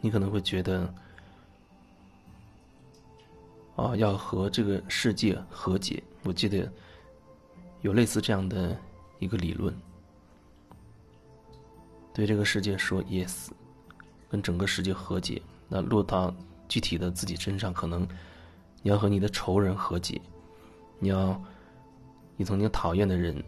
[0.00, 0.92] 你可能会觉得，
[3.76, 6.02] 啊，要和这个世界和解。
[6.24, 6.70] 我记得
[7.82, 8.76] 有类似这样的
[9.18, 9.74] 一个理论，
[12.12, 13.48] 对这个世界说 yes，
[14.28, 15.40] 跟整个世界和解。
[15.68, 16.34] 那落到
[16.68, 18.06] 具体的自己身上，可能
[18.82, 20.20] 你要和你的仇人和解，
[20.98, 21.40] 你要
[22.36, 23.42] 你曾经讨厌的人。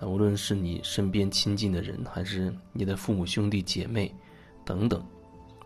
[0.00, 4.12] 那无论是你身边亲近的人，还是你的父母、兄弟姐妹
[4.64, 5.04] 等等，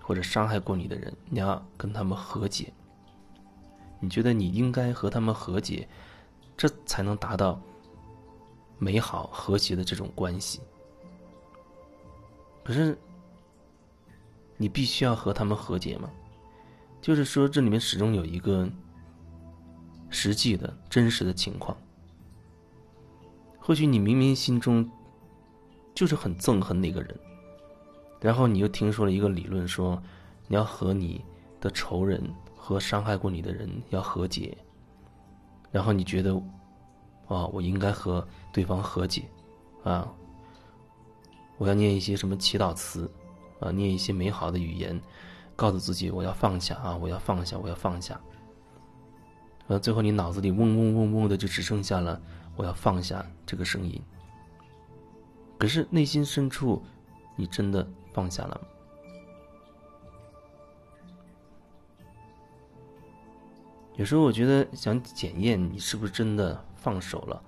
[0.08, 2.72] 或者伤害过你的人，你要跟他们和解。
[4.00, 5.86] 你觉得你应该和他们和解，
[6.56, 7.60] 这才能达到
[8.78, 10.62] 美好和谐的这种关系。
[12.64, 12.96] 可是，
[14.56, 16.10] 你必须要和他们和解吗？
[17.02, 18.66] 就是说，这里面始终有一个
[20.08, 21.76] 实际的真实的情况。
[23.58, 24.90] 或许你明明心中
[25.94, 27.20] 就是很憎恨那个人，
[28.20, 30.00] 然后你又听说了一个理论，说
[30.46, 31.24] 你要和你
[31.60, 32.22] 的仇人
[32.56, 34.56] 和伤害过你的人要和解，
[35.70, 36.34] 然后你觉得，
[37.26, 39.22] 啊，我应该和对方和解，
[39.84, 40.10] 啊，
[41.58, 43.10] 我要念一些什么祈祷词，
[43.60, 45.00] 啊，念一些美好的语言，
[45.54, 48.20] 告诉自己我要放下啊，我要放下，我要放下，
[49.68, 52.20] 呃，最后你脑子里嗡嗡嗡嗡的就只剩下了。
[52.56, 54.02] 我要放下这个声音，
[55.58, 56.82] 可是内心深处，
[57.36, 58.60] 你真的放下了？
[63.96, 67.42] 有时候我觉得想检验你是不是真的放手了，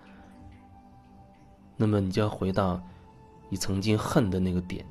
[1.76, 2.80] 那么你就要回到
[3.48, 4.84] 你曾经恨的那个点，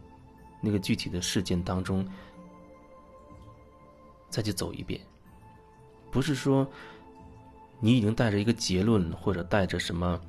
[0.61, 2.07] 那个具体的事件当中，
[4.29, 4.99] 再去走一遍，
[6.11, 6.67] 不是说。
[7.81, 10.19] 你已经带着一个结论，或者带着什么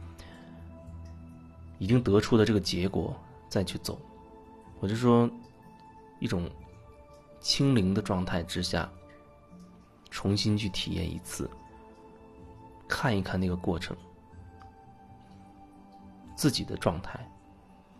[1.81, 3.13] 已经得出的这个结果
[3.49, 4.01] 再去走，
[4.81, 5.31] 我就说
[6.19, 6.51] 一种
[7.39, 8.91] 清零的状态之下，
[10.11, 11.49] 重新去体验一次，
[12.89, 13.97] 看一看那个过程，
[16.35, 17.25] 自己的状态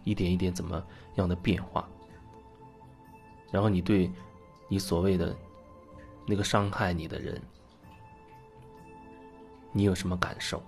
[0.05, 0.83] 一点一点怎么
[1.17, 1.89] 样的变化，
[3.53, 4.11] 然后你对
[4.69, 5.37] 你所谓的
[6.27, 7.41] 那个伤害你的人。
[9.73, 10.61] 你有什么感受？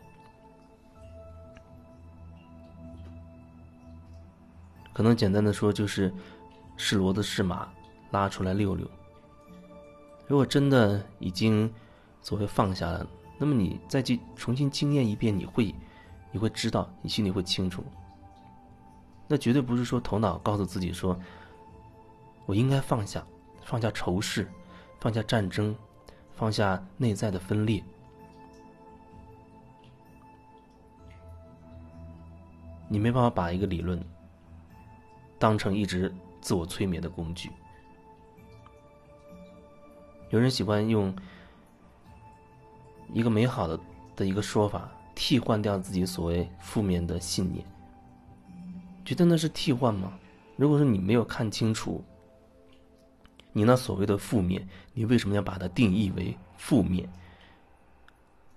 [4.93, 6.13] 可能简单的说，就是
[6.77, 7.69] 是骡子是马，
[8.11, 8.87] 拉出来溜溜。
[10.27, 11.73] 如果真的已经
[12.21, 13.07] 所谓放下了，
[13.39, 15.75] 那么你再去重新经验一遍，你会
[16.31, 17.85] 你会知道，你心里会清楚。
[19.29, 21.19] 那绝对不是说头脑告诉自己说，
[22.47, 23.25] 我应该放下，
[23.63, 24.47] 放下仇视，
[25.01, 25.75] 放下战争，
[26.35, 27.83] 放下内在的分裂。
[32.89, 33.99] 你没办法把一个理论
[35.43, 37.51] 当成一直自我催眠的工具。
[40.31, 41.13] 有人喜欢用
[43.13, 43.81] 一个美好的
[44.15, 47.67] 的一个说法替换掉自己所谓负面的信念，
[49.05, 50.17] 觉得那是替换吗？
[50.55, 52.05] 如果说你没有看清楚
[53.53, 54.65] 你那所谓的负面，
[54.95, 57.09] 你为什么要把它定义为负面？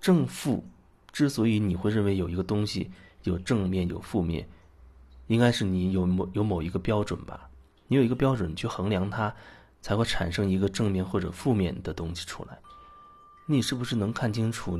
[0.00, 0.62] 正负
[1.10, 2.88] 之所以你会认为有一个东西。
[3.24, 4.48] 有正面有负面，
[5.26, 7.50] 应该是你有某有某一个标准吧？
[7.88, 9.34] 你有一个标准去衡量它，
[9.80, 12.58] 才会产生一个正面或者负面的东西出来。
[13.46, 14.76] 你是不是能看清楚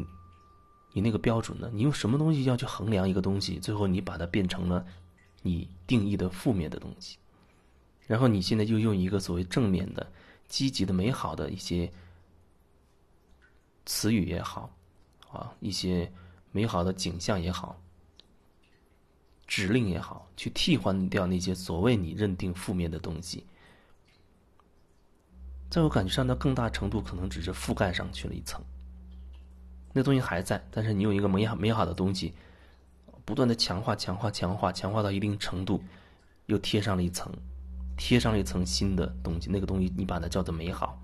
[0.93, 1.71] 你那个标准呢？
[1.73, 3.59] 你用什么东西要去衡量一个东西？
[3.59, 4.84] 最后你把它变成了
[5.43, 7.19] 你定义的负面的东西，
[8.07, 10.05] 然后你现在又用一个所谓正面的、
[10.49, 11.93] 积极的、美好的一些
[13.84, 14.69] 词语也好，
[15.31, 16.11] 啊，一些
[16.51, 17.81] 美好的景象也好。
[19.47, 23.45] 指令也好，去替换掉那些所谓你认定负面的东西，
[25.71, 28.61] 在我感觉上，它更大程度可能只是覆盖上去了一层。
[29.93, 32.34] 那东西还在，但是你用一个美好美好的东西，
[33.25, 35.83] 不断的强化、强化、强化、强化到一定程度，
[36.47, 37.33] 又贴上了一层，
[37.97, 39.49] 贴上了一层新的东西。
[39.51, 41.01] 那个东西你把它叫做美好，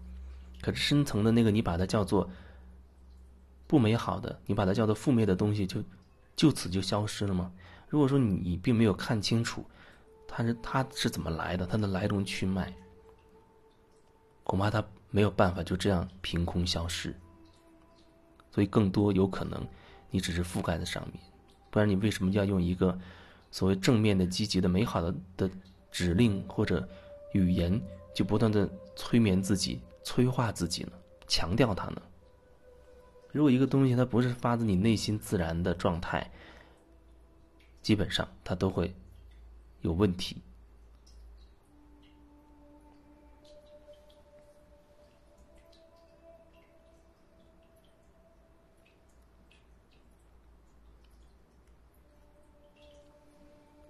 [0.61, 2.29] 可是深层的那个你把它叫做
[3.67, 5.83] 不美好的，你把它叫做负面的东西，就
[6.37, 7.51] 就此就消失了吗？
[7.93, 9.63] 如果说你并没有看清楚，
[10.27, 12.75] 它是它是怎么来的，它的来龙去脉，
[14.45, 17.15] 恐怕它没有办法就这样凭空消失。
[18.51, 19.63] 所以更多有可能，
[20.11, 21.21] 你只是覆盖在上面，
[21.71, 22.99] 不然你为什么要用一个
[23.51, 25.51] 所谓正面的、积极的、美好的的
[25.91, 26.89] 指令或者
[27.35, 27.79] 语言，
[28.15, 28.67] 就不断的
[28.97, 30.93] 催眠自己、催化自己呢？
[31.27, 32.01] 强调它呢？
[33.33, 36.31] 如果一个东西它不是发自你内心自然的状态。
[37.83, 38.95] 基本上他都会
[39.81, 40.37] 有问题。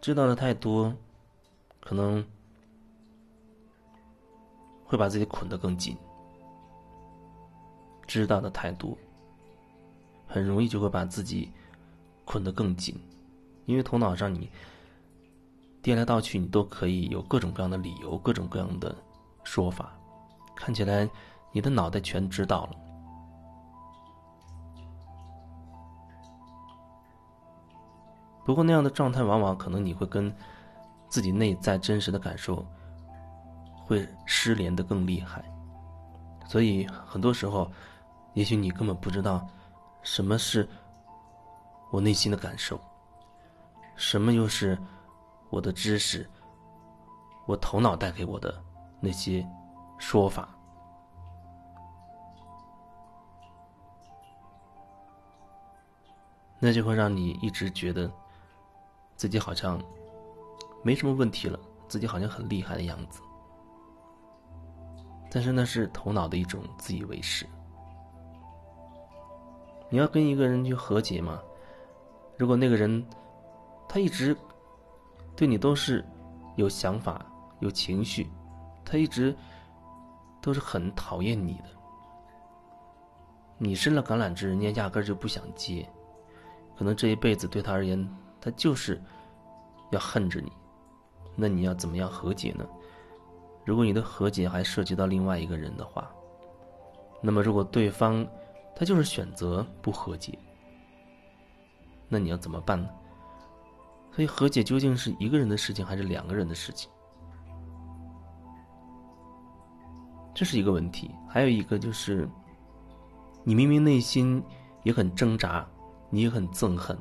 [0.00, 0.92] 知道的太多
[1.78, 2.26] 可能
[4.84, 5.96] 会把自己捆得更紧。
[8.04, 8.98] 知道的太多
[10.26, 11.52] 很容易就会把自己
[12.24, 13.11] 捆得更紧。
[13.64, 14.50] 因为头脑上你
[15.80, 18.94] 颠来倒去，你都可以有各种各样的理由，各种各样的
[19.44, 19.92] 说法，
[20.54, 21.08] 看起来
[21.52, 22.76] 你的脑袋全知道了。
[28.44, 30.34] 不过那样的状态，往往可能你会跟
[31.08, 32.66] 自己内在真实的感受
[33.84, 35.44] 会失联的更厉害，
[36.48, 37.70] 所以很多时候，
[38.34, 39.46] 也许你根本不知道
[40.02, 40.68] 什么是
[41.92, 42.80] 我内心的感受，
[44.02, 44.76] 什么又是
[45.49, 46.28] 我的知识，
[47.46, 48.60] 我头脑带给我的
[49.00, 49.46] 那些
[49.96, 50.49] 说法，
[56.58, 58.10] 那就会让你一直觉得。
[59.14, 59.81] 自己好像
[60.82, 61.56] 没什么问题了，
[61.87, 63.22] 自己好像很厉害的样子。
[65.31, 67.46] 但是那是头脑的一种自以为是。
[69.88, 71.40] 你要跟一个人去和解嘛？
[72.37, 73.06] 如果那个人
[73.92, 74.34] 他一直
[75.36, 76.02] 对你都是
[76.56, 77.26] 有想法、
[77.60, 78.26] 有情绪，
[78.86, 79.36] 他一直
[80.40, 81.64] 都是很讨厌你的，
[83.58, 85.86] 你伸了橄榄枝，人家压根儿就不想接，
[86.74, 88.08] 可能这一辈子对他而言。
[88.40, 88.98] 他就是
[89.90, 90.50] 要恨着你，
[91.36, 92.66] 那你要怎么样和解呢？
[93.62, 96.10] 如果你的和解还涉及到另外一个人的话，
[97.20, 98.26] 那么如果对方
[98.74, 100.38] 他就是选择不和解，
[102.08, 102.88] 那你要怎么办呢？
[104.14, 106.90] 所以和解究竟是一个人的事情还是两个人的事情？
[110.34, 111.10] 这是一个问题。
[111.28, 112.28] 还有一个就是，
[113.42, 114.42] 你明明内心
[114.82, 115.66] 也很挣扎，
[116.10, 116.96] 你也很憎恨。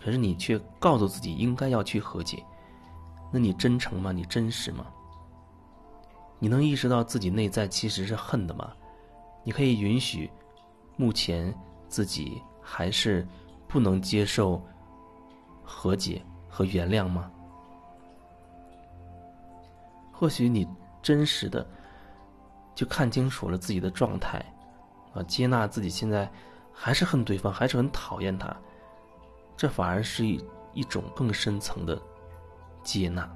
[0.00, 2.42] 可是你却告诉自己应该要去和解，
[3.32, 4.10] 那你真诚吗？
[4.10, 4.86] 你真实吗？
[6.38, 8.72] 你能意识到自己内在其实是恨的吗？
[9.44, 10.30] 你可以允许
[10.96, 11.54] 目前
[11.88, 13.26] 自己还是
[13.66, 14.62] 不能接受
[15.62, 17.30] 和解和原谅吗？
[20.12, 20.66] 或许你
[21.00, 21.64] 真实的
[22.74, 24.44] 就看清楚了自己的状态，
[25.14, 26.28] 啊，接纳自己现在
[26.72, 28.54] 还是恨对方，还是很讨厌他。
[29.56, 32.00] 这反而是一一种更深层的
[32.82, 33.28] 接纳。